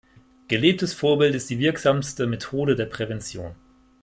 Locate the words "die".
1.51-1.59